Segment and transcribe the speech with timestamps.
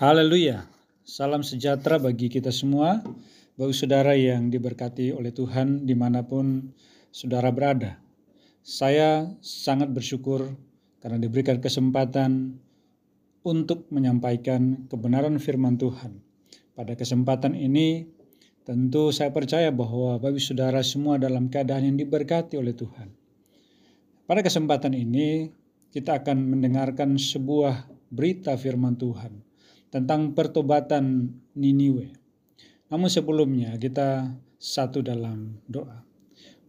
[0.00, 0.64] Haleluya.
[1.04, 3.04] Salam sejahtera bagi kita semua,
[3.52, 6.72] bagi saudara yang diberkati oleh Tuhan di mana pun
[7.12, 8.00] saudara berada.
[8.64, 10.56] Saya sangat bersyukur
[11.04, 12.56] karena diberikan kesempatan
[13.44, 16.16] untuk menyampaikan kebenaran firman Tuhan.
[16.72, 18.08] Pada kesempatan ini,
[18.64, 23.12] tentu saya percaya bahwa bagi saudara semua dalam keadaan yang diberkati oleh Tuhan.
[24.24, 25.52] Pada kesempatan ini,
[25.92, 29.49] kita akan mendengarkan sebuah berita firman Tuhan
[29.90, 32.14] tentang pertobatan Niniwe.
[32.90, 36.02] Namun sebelumnya kita satu dalam doa.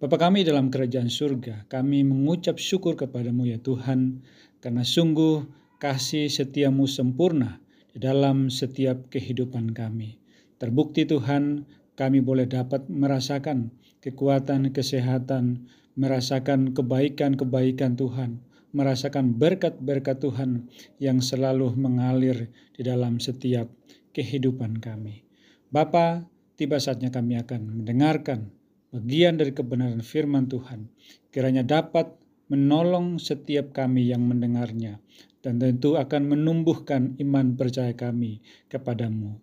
[0.01, 4.25] Bapa kami dalam kerajaan surga, kami mengucap syukur kepadamu ya Tuhan,
[4.57, 5.45] karena sungguh
[5.77, 7.61] kasih setiamu sempurna
[7.93, 10.17] di dalam setiap kehidupan kami.
[10.57, 13.69] Terbukti Tuhan, kami boleh dapat merasakan
[14.01, 23.67] kekuatan, kesehatan, merasakan kebaikan-kebaikan Tuhan, merasakan berkat-berkat Tuhan yang selalu mengalir di dalam setiap
[24.15, 25.23] kehidupan kami.
[25.71, 26.27] Bapa,
[26.59, 28.51] tiba saatnya kami akan mendengarkan
[28.91, 30.91] bagian dari kebenaran firman Tuhan.
[31.31, 32.11] Kiranya dapat
[32.51, 34.99] menolong setiap kami yang mendengarnya
[35.39, 39.39] dan tentu akan menumbuhkan iman percaya kami kepadamu.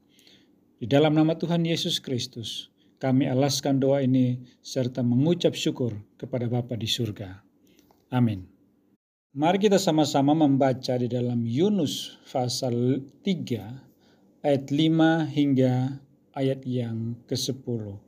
[0.79, 2.71] Di dalam nama Tuhan Yesus Kristus,
[3.03, 7.43] kami alaskan doa ini serta mengucap syukur kepada Bapa di surga.
[8.15, 8.58] Amin.
[9.37, 16.01] Mari kita sama-sama membaca di dalam Yunus pasal 3 ayat 5 hingga
[16.33, 18.01] ayat yang ke-10.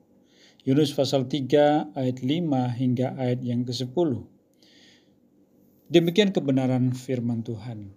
[0.64, 2.24] Yunus pasal 3 ayat 5
[2.72, 4.24] hingga ayat yang ke-10.
[5.92, 7.92] Demikian kebenaran firman Tuhan.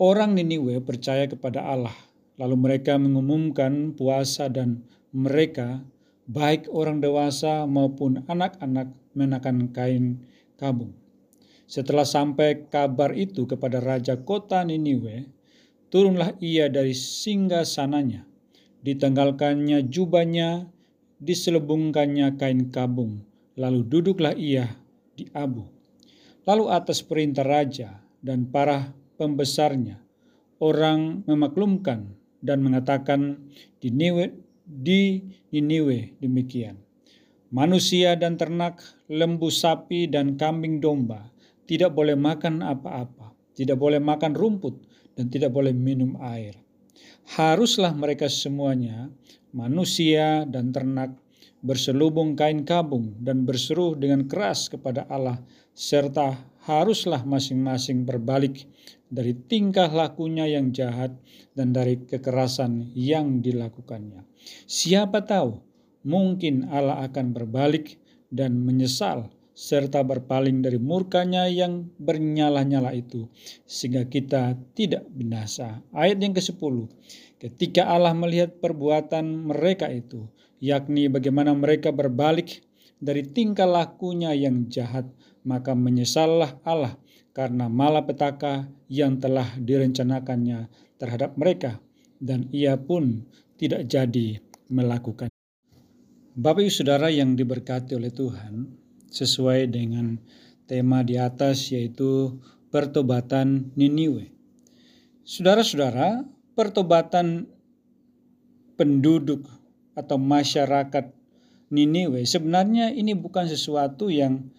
[0.00, 1.92] Orang Niniwe percaya kepada Allah,
[2.40, 5.84] lalu mereka mengumumkan puasa dan mereka,
[6.24, 10.24] baik orang dewasa maupun anak-anak, menakan kain
[10.56, 10.99] kabung.
[11.70, 15.30] Setelah sampai kabar itu kepada raja kota Niniwe,
[15.86, 18.26] turunlah ia dari singgah sananya,
[18.82, 20.66] ditanggalkannya jubahnya,
[21.22, 23.22] diselubungkannya kain kabung,
[23.54, 24.66] lalu duduklah ia
[25.14, 25.62] di abu.
[26.42, 30.02] Lalu atas perintah raja dan para pembesarnya,
[30.58, 33.46] orang memaklumkan dan mengatakan
[33.78, 34.34] di Niniwe,
[34.66, 35.22] di
[35.54, 36.82] Niniwe demikian.
[37.54, 41.29] Manusia dan ternak, lembu sapi dan kambing domba
[41.70, 44.74] tidak boleh makan apa-apa, tidak boleh makan rumput,
[45.14, 46.58] dan tidak boleh minum air.
[47.38, 49.06] Haruslah mereka semuanya,
[49.54, 51.14] manusia dan ternak,
[51.62, 55.38] berselubung kain kabung dan berseru dengan keras kepada Allah,
[55.70, 58.66] serta haruslah masing-masing berbalik
[59.06, 61.14] dari tingkah lakunya yang jahat
[61.54, 64.26] dan dari kekerasan yang dilakukannya.
[64.66, 65.62] Siapa tahu,
[66.02, 69.30] mungkin Allah akan berbalik dan menyesal
[69.60, 73.28] serta berpaling dari murkanya yang bernyala-nyala itu,
[73.68, 75.84] sehingga kita tidak binasa.
[75.92, 76.88] Ayat yang ke-10,
[77.36, 80.32] ketika Allah melihat perbuatan mereka itu,
[80.64, 82.64] yakni bagaimana mereka berbalik
[83.04, 85.04] dari tingkah lakunya yang jahat,
[85.44, 86.96] maka menyesallah Allah
[87.36, 91.76] karena malapetaka yang telah direncanakannya terhadap mereka,
[92.16, 93.28] dan ia pun
[93.60, 94.40] tidak jadi
[94.72, 95.28] melakukan.
[96.32, 100.16] Bapak ibu saudara yang diberkati oleh Tuhan, sesuai dengan
[100.70, 102.38] tema di atas yaitu
[102.70, 104.30] pertobatan Niniwe.
[105.26, 106.22] Saudara-saudara,
[106.54, 107.50] pertobatan
[108.78, 109.44] penduduk
[109.98, 111.12] atau masyarakat
[111.70, 114.50] Niniwe sebenarnya ini bukan sesuatu yang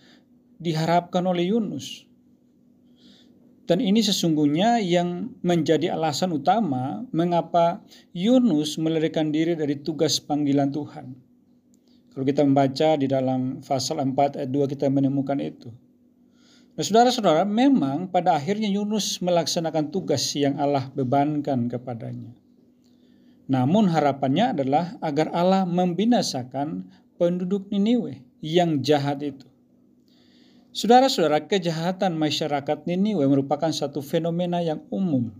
[0.61, 2.07] diharapkan oleh Yunus.
[3.67, 11.30] Dan ini sesungguhnya yang menjadi alasan utama mengapa Yunus melarikan diri dari tugas panggilan Tuhan.
[12.11, 15.71] Kalau kita membaca di dalam pasal 4 ayat 2 kita menemukan itu.
[16.75, 22.31] Nah, saudara-saudara, memang pada akhirnya Yunus melaksanakan tugas yang Allah bebankan kepadanya.
[23.51, 26.87] Namun harapannya adalah agar Allah membinasakan
[27.19, 29.47] penduduk Niniwe yang jahat itu.
[30.71, 35.31] Saudara-saudara, kejahatan masyarakat Niniwe merupakan satu fenomena yang umum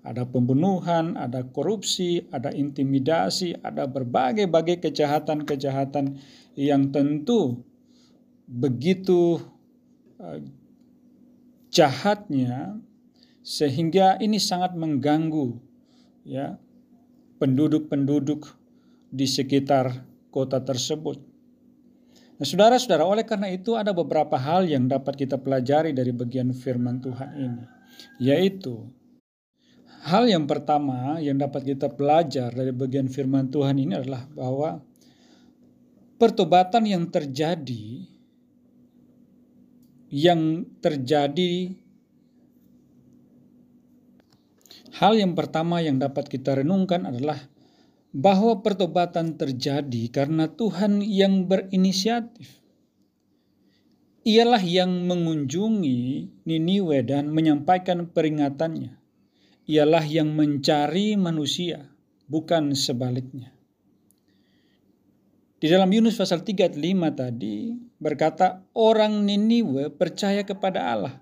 [0.00, 6.16] ada pembunuhan, ada korupsi, ada intimidasi, ada berbagai-bagai kejahatan-kejahatan
[6.56, 7.60] yang tentu
[8.48, 9.38] begitu
[10.18, 10.40] uh,
[11.68, 12.80] jahatnya
[13.44, 15.60] sehingga ini sangat mengganggu
[16.24, 16.56] ya
[17.40, 18.56] penduduk-penduduk
[19.10, 21.18] di sekitar kota tersebut.
[22.40, 26.96] Nah, saudara-saudara, oleh karena itu ada beberapa hal yang dapat kita pelajari dari bagian firman
[27.04, 27.64] Tuhan ini,
[28.16, 28.88] yaitu
[30.00, 34.80] Hal yang pertama yang dapat kita belajar dari bagian firman Tuhan ini adalah bahwa
[36.16, 38.08] pertobatan yang terjadi
[40.08, 41.76] yang terjadi
[45.00, 47.40] Hal yang pertama yang dapat kita renungkan adalah
[48.12, 52.60] bahwa pertobatan terjadi karena Tuhan yang berinisiatif.
[54.28, 58.99] Ialah yang mengunjungi Niniwe dan menyampaikan peringatannya.
[59.70, 61.86] Ialah yang mencari manusia,
[62.26, 63.54] bukan sebaliknya.
[65.62, 66.82] Di dalam Yunus pasal 3 5
[67.14, 71.14] tadi berkata orang Niniwe percaya kepada Allah.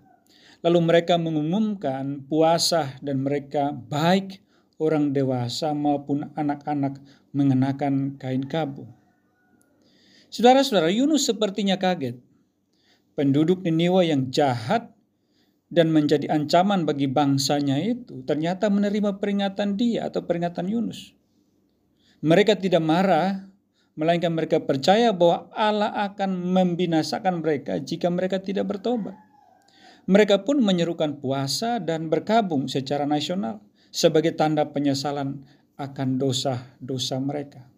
[0.65, 4.41] Lalu mereka mengumumkan puasa dan mereka baik
[4.81, 7.05] orang dewasa maupun anak-anak
[7.37, 8.89] mengenakan kain kabung.
[10.33, 12.17] Saudara-saudara, Yunus sepertinya kaget.
[13.13, 14.89] Penduduk Niniwe yang jahat
[15.69, 21.13] dan menjadi ancaman bagi bangsanya itu ternyata menerima peringatan dia atau peringatan Yunus.
[22.25, 23.47] Mereka tidak marah
[23.95, 29.15] melainkan mereka percaya bahwa Allah akan membinasakan mereka jika mereka tidak bertobat.
[30.09, 33.61] Mereka pun menyerukan puasa dan berkabung secara nasional
[33.93, 35.45] sebagai tanda penyesalan
[35.77, 37.69] akan dosa-dosa mereka.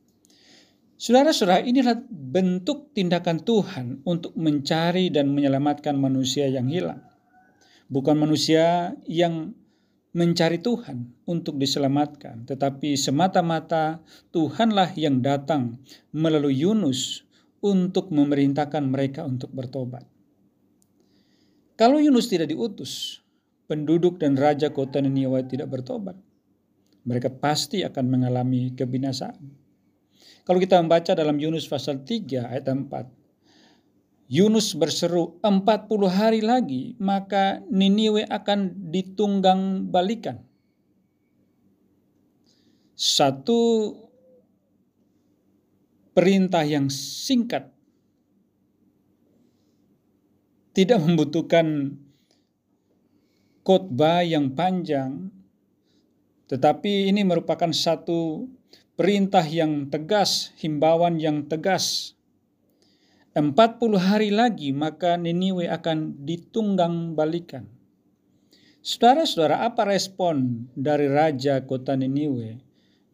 [1.01, 7.10] Saudara-saudara, inilah bentuk tindakan Tuhan untuk mencari dan menyelamatkan manusia yang hilang.
[7.91, 9.51] Bukan manusia yang
[10.15, 15.79] mencari Tuhan untuk diselamatkan, tetapi semata-mata Tuhanlah yang datang
[16.15, 17.27] melalui Yunus
[17.63, 20.07] untuk memerintahkan mereka untuk bertobat.
[21.75, 23.23] Kalau Yunus tidak diutus,
[23.71, 26.19] penduduk dan raja kota Niniwe tidak bertobat.
[27.07, 29.41] Mereka pasti akan mengalami kebinasaan.
[30.45, 33.20] Kalau kita membaca dalam Yunus pasal 3 ayat 4,
[34.31, 40.47] Yunus berseru 40 hari lagi maka Niniwe akan ditunggang balikan.
[42.95, 43.91] Satu
[46.15, 47.75] perintah yang singkat
[50.79, 51.99] tidak membutuhkan
[53.67, 55.35] khotbah yang panjang
[56.47, 58.47] tetapi ini merupakan satu
[58.95, 62.15] perintah yang tegas, himbauan yang tegas
[63.31, 67.71] 40 hari lagi maka Niniwe akan ditunggang balikan.
[68.83, 72.59] Saudara-saudara, apa respon dari raja kota Niniwe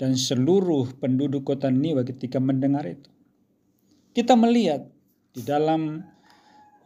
[0.01, 3.11] dan seluruh penduduk kota Niniwe ketika mendengar itu?
[4.17, 4.89] Kita melihat
[5.37, 6.01] di dalam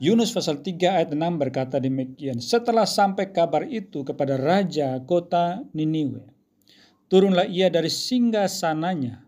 [0.03, 6.27] Yunus pasal 3 ayat 6 berkata demikian, setelah sampai kabar itu kepada raja kota Niniwe,
[7.06, 9.23] turunlah ia dari singgah sananya,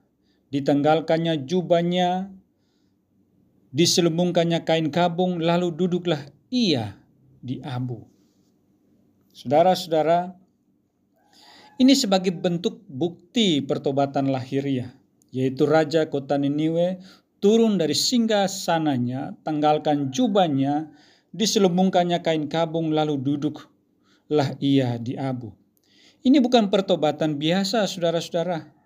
[0.50, 2.41] ditanggalkannya jubahnya
[3.72, 6.20] diselubungkannya kain kabung, lalu duduklah
[6.52, 6.94] ia
[7.40, 8.04] di abu.
[9.32, 10.36] Saudara-saudara,
[11.80, 14.92] ini sebagai bentuk bukti pertobatan lahiriah,
[15.32, 17.00] yaitu Raja kota Niniwe
[17.42, 20.92] turun dari singgah sananya, tanggalkan jubahnya,
[21.32, 25.50] diselubungkannya kain kabung, lalu duduklah ia di abu.
[26.22, 28.81] Ini bukan pertobatan biasa, saudara-saudara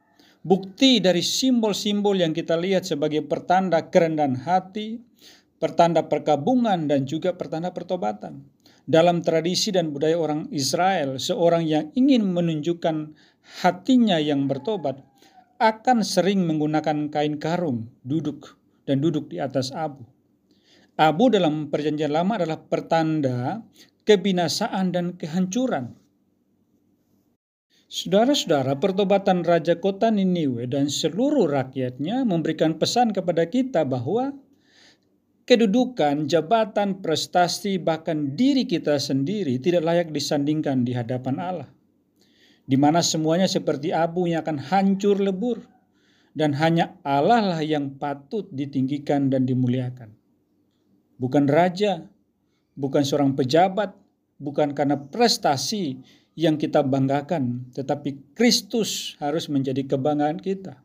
[0.47, 5.03] bukti dari simbol-simbol yang kita lihat sebagai pertanda kerendahan hati,
[5.59, 8.47] pertanda perkabungan, dan juga pertanda pertobatan.
[8.87, 13.19] Dalam tradisi dan budaya orang Israel, seorang yang ingin menunjukkan
[13.67, 15.03] hatinya yang bertobat
[15.59, 18.55] akan sering menggunakan kain karung duduk
[18.87, 20.07] dan duduk di atas abu.
[20.95, 23.59] Abu dalam perjanjian lama adalah pertanda
[24.07, 25.99] kebinasaan dan kehancuran.
[27.87, 34.35] Saudara-saudara, pertobatan Raja Kota Niniwe dan seluruh rakyatnya memberikan pesan kepada kita bahwa
[35.47, 41.71] kedudukan, jabatan, prestasi, bahkan diri kita sendiri tidak layak disandingkan di hadapan Allah.
[42.67, 45.63] Di mana semuanya seperti abu yang akan hancur lebur
[46.35, 50.11] dan hanya Allah lah yang patut ditinggikan dan dimuliakan.
[51.23, 52.03] Bukan raja,
[52.75, 53.95] bukan seorang pejabat,
[54.43, 56.03] bukan karena prestasi
[56.37, 60.85] yang kita banggakan, tetapi Kristus harus menjadi kebanggaan kita.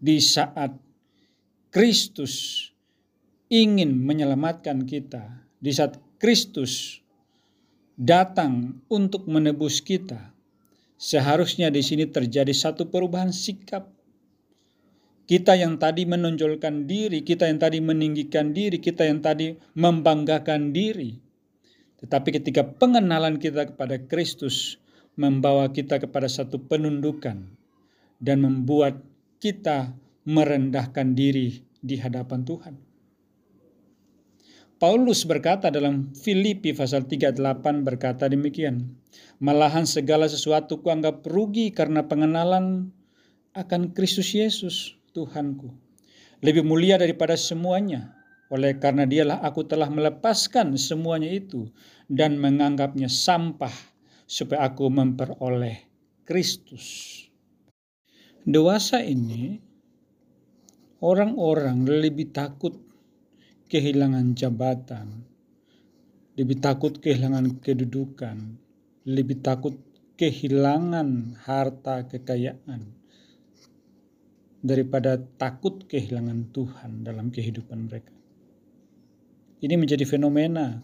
[0.00, 0.72] Di saat
[1.68, 2.64] Kristus
[3.52, 7.04] ingin menyelamatkan kita, di saat Kristus
[8.00, 10.32] datang untuk menebus kita,
[10.96, 13.92] seharusnya di sini terjadi satu perubahan sikap.
[15.28, 21.20] Kita yang tadi menonjolkan diri, kita yang tadi meninggikan diri, kita yang tadi membanggakan diri,
[21.98, 24.78] tetapi ketika pengenalan kita kepada Kristus
[25.18, 27.50] membawa kita kepada satu penundukan
[28.22, 29.02] dan membuat
[29.42, 32.74] kita merendahkan diri di hadapan Tuhan.
[34.78, 37.34] Paulus berkata dalam Filipi pasal 38
[37.82, 38.94] berkata demikian,
[39.42, 42.94] Malahan segala sesuatu kuanggap rugi karena pengenalan
[43.58, 45.74] akan Kristus Yesus Tuhanku.
[46.38, 48.17] Lebih mulia daripada semuanya,
[48.48, 51.68] oleh karena dialah aku telah melepaskan semuanya itu
[52.08, 53.72] dan menganggapnya sampah
[54.24, 55.84] supaya aku memperoleh
[56.24, 57.16] Kristus.
[58.48, 59.60] Dewasa ini
[61.04, 62.72] orang-orang lebih takut
[63.68, 65.28] kehilangan jabatan,
[66.40, 68.56] lebih takut kehilangan kedudukan,
[69.04, 69.76] lebih takut
[70.16, 72.96] kehilangan harta kekayaan
[74.58, 78.17] daripada takut kehilangan Tuhan dalam kehidupan mereka.
[79.58, 80.78] Ini menjadi fenomena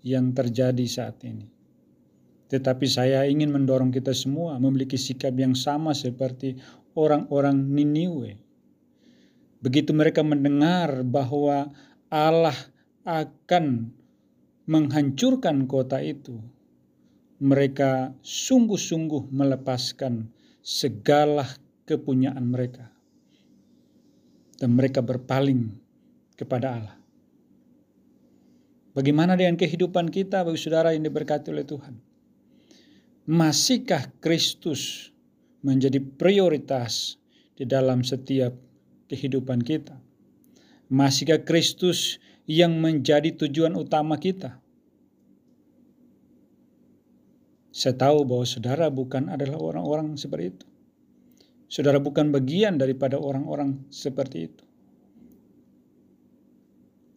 [0.00, 1.44] yang terjadi saat ini.
[2.46, 6.56] Tetapi saya ingin mendorong kita semua memiliki sikap yang sama seperti
[6.96, 8.38] orang-orang Niniwe.
[9.60, 11.68] Begitu mereka mendengar bahwa
[12.08, 12.56] Allah
[13.02, 13.90] akan
[14.64, 16.38] menghancurkan kota itu,
[17.42, 20.30] mereka sungguh-sungguh melepaskan
[20.64, 21.44] segala
[21.84, 22.90] kepunyaan mereka,
[24.58, 25.74] dan mereka berpaling
[26.34, 26.96] kepada Allah.
[28.96, 32.00] Bagaimana dengan kehidupan kita, bagi saudara yang diberkati oleh Tuhan?
[33.28, 35.12] Masihkah Kristus
[35.60, 37.20] menjadi prioritas
[37.60, 38.56] di dalam setiap
[39.12, 40.00] kehidupan kita?
[40.88, 42.16] Masihkah Kristus
[42.48, 44.56] yang menjadi tujuan utama kita?
[47.76, 50.66] Saya tahu bahwa saudara bukan adalah orang-orang seperti itu.
[51.68, 54.65] Saudara bukan bagian daripada orang-orang seperti itu.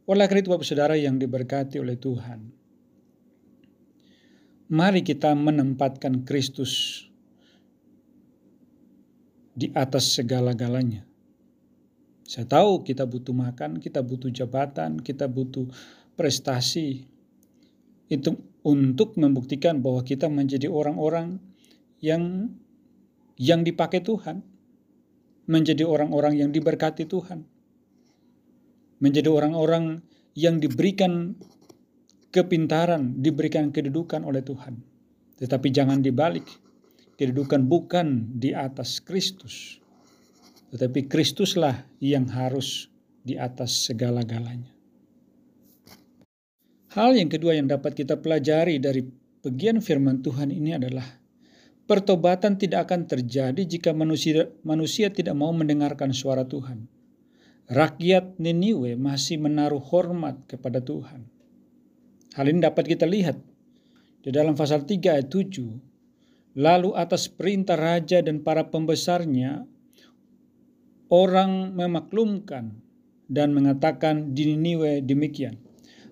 [0.10, 2.50] Oleh karena itu, Bapak Saudara yang diberkati oleh Tuhan,
[4.74, 7.06] mari kita menempatkan Kristus
[9.54, 11.06] di atas segala-galanya.
[12.26, 15.70] Saya tahu kita butuh makan, kita butuh jabatan, kita butuh
[16.18, 17.06] prestasi.
[18.10, 18.34] Itu
[18.66, 21.38] untuk membuktikan bahwa kita menjadi orang-orang
[22.02, 22.50] yang
[23.38, 24.42] yang dipakai Tuhan,
[25.46, 27.46] menjadi orang-orang yang diberkati Tuhan,
[29.00, 30.04] menjadi orang-orang
[30.36, 31.36] yang diberikan
[32.30, 34.80] kepintaran, diberikan kedudukan oleh Tuhan.
[35.40, 36.46] Tetapi jangan dibalik.
[37.20, 39.84] Kedudukan bukan di atas Kristus.
[40.72, 42.88] Tetapi Kristuslah yang harus
[43.26, 44.72] di atas segala-galanya.
[46.96, 49.04] Hal yang kedua yang dapat kita pelajari dari
[49.44, 51.06] bagian firman Tuhan ini adalah
[51.86, 56.99] pertobatan tidak akan terjadi jika manusia, manusia tidak mau mendengarkan suara Tuhan.
[57.70, 61.30] Rakyat Niniwe masih menaruh hormat kepada Tuhan
[62.40, 63.36] Hal ini dapat kita lihat
[64.24, 66.56] di dalam pasal 3 ayat 7.
[66.56, 69.68] Lalu atas perintah raja dan para pembesarnya,
[71.12, 72.80] orang memaklumkan
[73.28, 75.60] dan mengatakan di Niniwe demikian.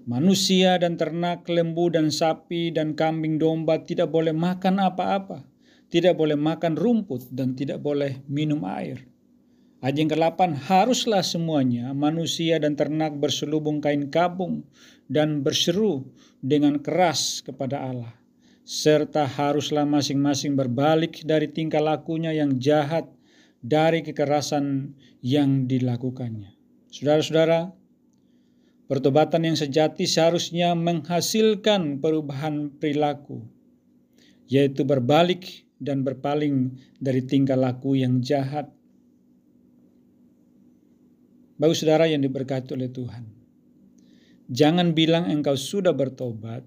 [0.04, 5.48] Manusia dan ternak, lembu dan sapi dan kambing domba tidak boleh makan apa-apa,
[5.88, 9.07] tidak boleh makan rumput dan tidak boleh minum air.
[9.78, 14.66] Yang ke-8, haruslah semuanya manusia dan ternak berselubung kain kabung
[15.06, 16.10] dan berseru
[16.42, 18.14] dengan keras kepada Allah.
[18.66, 23.06] Serta haruslah masing-masing berbalik dari tingkah lakunya yang jahat
[23.62, 26.58] dari kekerasan yang dilakukannya.
[26.90, 27.70] Saudara-saudara,
[28.90, 33.46] pertobatan yang sejati seharusnya menghasilkan perubahan perilaku,
[34.50, 38.74] yaitu berbalik dan berpaling dari tingkah laku yang jahat.
[41.58, 43.38] Bagi saudara yang diberkati oleh Tuhan,
[44.48, 46.64] Jangan bilang engkau sudah bertobat,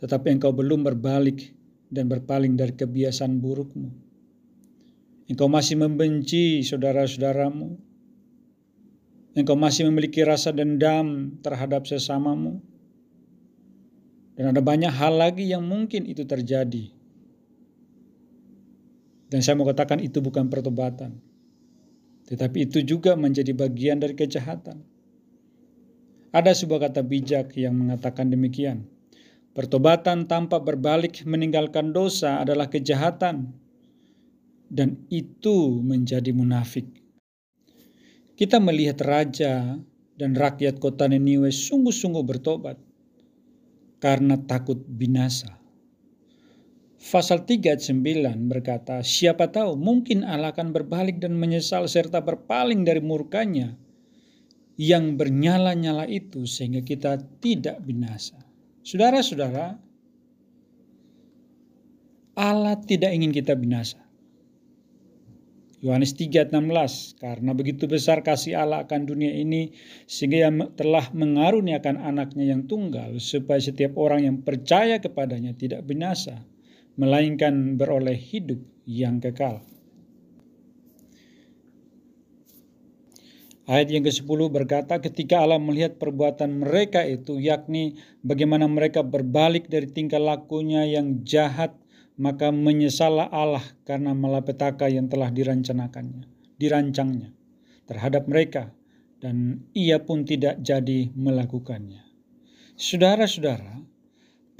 [0.00, 1.52] tetapi engkau belum berbalik
[1.92, 3.92] dan berpaling dari kebiasaan burukmu.
[5.28, 7.76] Engkau masih membenci saudara-saudaramu.
[9.36, 12.64] Engkau masih memiliki rasa dendam terhadap sesamamu.
[14.34, 16.88] Dan ada banyak hal lagi yang mungkin itu terjadi.
[19.28, 21.20] Dan saya mau katakan itu bukan pertobatan.
[22.30, 24.86] Tetapi itu juga menjadi bagian dari kejahatan.
[26.30, 28.86] Ada sebuah kata bijak yang mengatakan demikian.
[29.50, 33.50] Pertobatan tanpa berbalik meninggalkan dosa adalah kejahatan
[34.70, 36.86] dan itu menjadi munafik.
[38.38, 39.76] Kita melihat raja
[40.16, 42.80] dan rakyat kota Niniwe sungguh-sungguh bertobat
[44.00, 45.59] karena takut binasa.
[47.00, 52.84] Pasal 3 ayat 9 berkata, Siapa tahu mungkin Allah akan berbalik dan menyesal serta berpaling
[52.84, 53.72] dari murkanya
[54.76, 58.36] yang bernyala-nyala itu sehingga kita tidak binasa.
[58.84, 59.80] Saudara-saudara,
[62.36, 64.04] Allah tidak ingin kita binasa.
[65.80, 69.72] Yohanes 3:16 karena begitu besar kasih Allah akan dunia ini
[70.04, 76.44] sehingga ia telah mengaruniakan anaknya yang tunggal supaya setiap orang yang percaya kepadanya tidak binasa
[77.00, 79.64] melainkan beroleh hidup yang kekal.
[83.64, 89.86] Ayat yang ke-10 berkata ketika Allah melihat perbuatan mereka itu yakni bagaimana mereka berbalik dari
[89.86, 91.78] tingkah lakunya yang jahat
[92.20, 96.28] maka menyesallah Allah karena malapetaka yang telah dirancangkannya,
[96.60, 97.32] dirancangnya
[97.88, 98.74] terhadap mereka
[99.22, 102.04] dan ia pun tidak jadi melakukannya.
[102.74, 103.80] Saudara-saudara,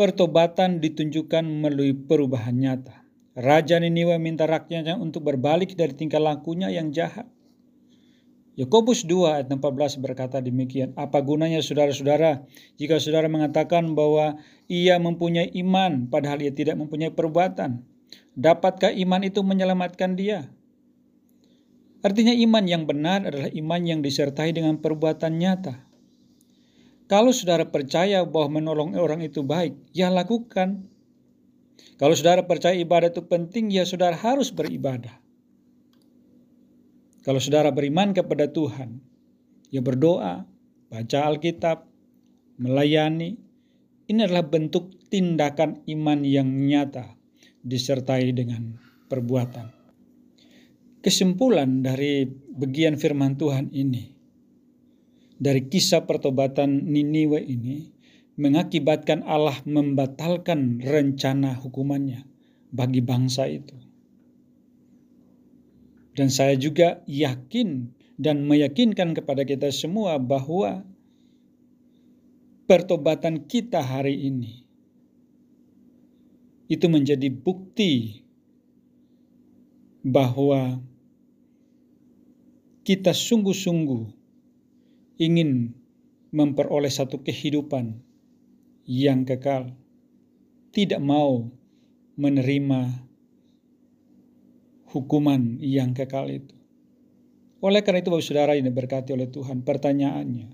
[0.01, 3.05] pertobatan ditunjukkan melalui perubahan nyata.
[3.37, 7.29] Raja Niniwe minta rakyatnya untuk berbalik dari tingkah lakunya yang jahat.
[8.57, 12.49] Yakobus 2 ayat 14 berkata demikian, apa gunanya saudara-saudara
[12.81, 14.41] jika saudara mengatakan bahwa
[14.73, 17.85] ia mempunyai iman padahal ia tidak mempunyai perbuatan?
[18.33, 20.49] Dapatkah iman itu menyelamatkan dia?
[22.01, 25.90] Artinya iman yang benar adalah iman yang disertai dengan perbuatan nyata.
[27.11, 30.87] Kalau saudara percaya bahwa menolong orang itu baik, ya lakukan.
[31.99, 35.19] Kalau saudara percaya ibadah itu penting, ya saudara harus beribadah.
[37.27, 39.03] Kalau saudara beriman kepada Tuhan,
[39.75, 40.47] ya berdoa,
[40.87, 41.91] baca Alkitab,
[42.63, 43.43] melayani,
[44.07, 47.19] ini adalah bentuk tindakan iman yang nyata
[47.67, 48.79] disertai dengan
[49.11, 49.67] perbuatan.
[51.03, 52.23] Kesimpulan dari
[52.55, 54.20] bagian firman Tuhan ini,
[55.41, 57.89] dari kisah pertobatan Niniwe ini,
[58.37, 62.29] mengakibatkan Allah membatalkan rencana hukumannya
[62.69, 63.75] bagi bangsa itu.
[66.13, 67.89] Dan saya juga yakin
[68.21, 70.85] dan meyakinkan kepada kita semua bahwa
[72.69, 74.69] pertobatan kita hari ini
[76.69, 78.23] itu menjadi bukti
[80.05, 80.79] bahwa
[82.85, 84.20] kita sungguh-sungguh
[85.21, 85.77] ingin
[86.33, 88.01] memperoleh satu kehidupan
[88.89, 89.77] yang kekal,
[90.73, 91.53] tidak mau
[92.17, 93.05] menerima
[94.89, 96.57] hukuman yang kekal itu.
[97.61, 100.49] Oleh karena itu, Bapak Saudara ini berkati oleh Tuhan, pertanyaannya,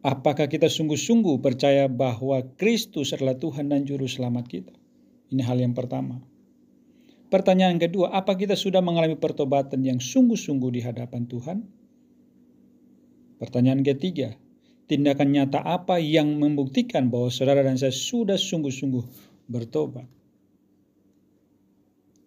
[0.00, 4.72] apakah kita sungguh-sungguh percaya bahwa Kristus adalah Tuhan dan Juru Selamat kita?
[5.28, 6.24] Ini hal yang pertama.
[7.30, 11.79] Pertanyaan kedua, apa kita sudah mengalami pertobatan yang sungguh-sungguh di hadapan Tuhan?
[13.40, 14.36] Pertanyaan ketiga,
[14.84, 19.04] tindakan nyata apa yang membuktikan bahwa saudara dan saya sudah sungguh-sungguh
[19.48, 20.04] bertobat?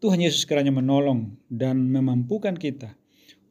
[0.01, 2.97] Tuhan Yesus kiranya menolong dan memampukan kita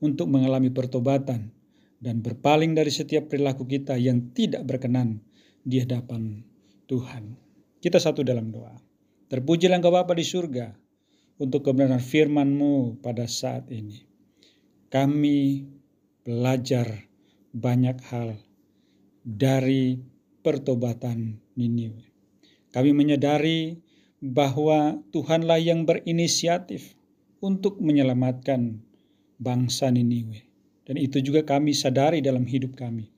[0.03, 1.55] untuk mengalami pertobatan
[2.03, 5.23] dan berpaling dari setiap perilaku kita yang tidak berkenan
[5.63, 6.43] di hadapan
[6.91, 7.39] Tuhan.
[7.79, 8.75] Kita satu dalam doa.
[9.31, 10.75] Terpujilah engkau Bapa di surga
[11.39, 14.03] untuk kebenaran firman-Mu pada saat ini.
[14.91, 15.39] Kami
[16.27, 17.12] belajar
[17.53, 18.41] banyak hal
[19.23, 20.01] dari
[20.41, 22.09] pertobatan Niniwe.
[22.73, 23.77] Kami menyadari
[24.19, 26.97] bahwa Tuhanlah yang berinisiatif
[27.45, 28.81] untuk menyelamatkan
[29.37, 30.49] bangsa Niniwe.
[30.83, 33.13] Dan itu juga kami sadari dalam hidup kami.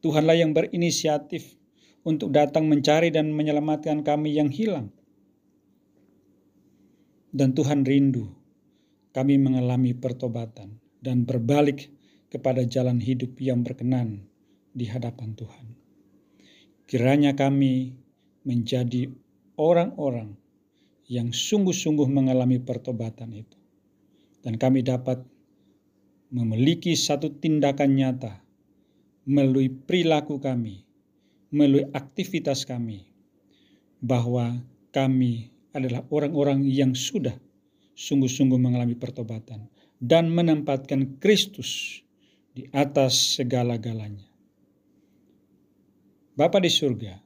[0.00, 1.60] Tuhanlah yang berinisiatif
[2.06, 4.88] untuk datang mencari dan menyelamatkan kami yang hilang.
[7.30, 8.26] Dan Tuhan rindu
[9.12, 11.92] kami mengalami pertobatan dan berbalik
[12.30, 14.24] kepada jalan hidup yang berkenan
[14.70, 15.66] di hadapan Tuhan.
[16.86, 17.94] Kiranya kami
[18.46, 19.10] menjadi
[19.58, 20.38] orang-orang
[21.10, 23.58] yang sungguh-sungguh mengalami pertobatan itu.
[24.40, 25.20] Dan kami dapat
[26.32, 28.32] memiliki satu tindakan nyata
[29.26, 30.86] melalui perilaku kami,
[31.52, 33.04] melalui aktivitas kami,
[34.00, 34.62] bahwa
[34.94, 37.36] kami adalah orang-orang yang sudah
[37.98, 39.68] sungguh-sungguh mengalami pertobatan
[40.00, 42.00] dan menempatkan Kristus
[42.60, 44.28] di atas segala-galanya.
[46.36, 47.16] Bapa di surga,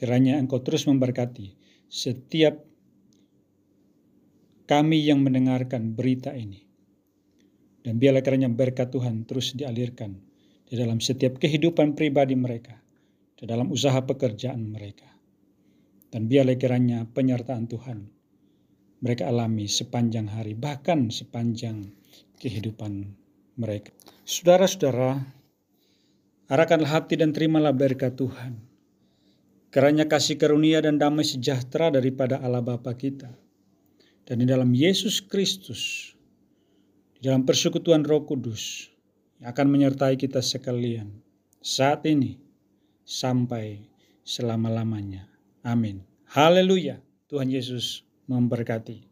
[0.00, 1.60] kiranya Engkau terus memberkati
[1.92, 2.56] setiap
[4.64, 6.64] kami yang mendengarkan berita ini.
[7.84, 10.16] Dan biarlah kerana berkat Tuhan terus dialirkan
[10.64, 12.80] di dalam setiap kehidupan pribadi mereka,
[13.36, 15.08] di dalam usaha pekerjaan mereka.
[16.08, 17.98] Dan biarlah kiranya penyertaan Tuhan
[19.04, 21.92] mereka alami sepanjang hari, bahkan sepanjang
[22.40, 23.20] kehidupan
[23.58, 23.94] mereka.
[24.26, 25.22] Saudara-saudara,
[26.50, 28.58] arahkanlah hati dan terimalah berkat Tuhan.
[29.70, 33.30] Kerana kasih karunia dan damai sejahtera daripada Allah Bapa kita
[34.30, 36.14] dan di dalam Yesus Kristus,
[37.18, 38.90] di dalam persekutuan Roh Kudus
[39.42, 41.10] yang akan menyertai kita sekalian
[41.58, 42.38] saat ini
[43.02, 43.82] sampai
[44.22, 45.26] selama-lamanya.
[45.66, 46.06] Amin.
[46.30, 47.02] Haleluya.
[47.26, 49.09] Tuhan Yesus memberkati.